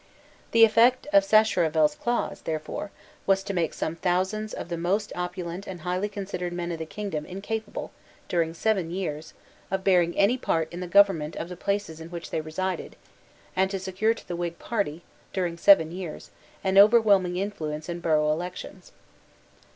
[0.49, 2.89] The effect of Sacheverell's clause, therefore,
[3.27, 6.87] was to make some thousands of the most opulent and highly considered men in the
[6.87, 7.91] kingdom incapable,
[8.27, 9.35] during seven years,
[9.69, 12.95] of bearing any part in the government of the places in which they resided,
[13.55, 15.03] and to secure to the Whig party,
[15.33, 16.31] during seven years,
[16.63, 18.91] an overwhelming influence in borough elections.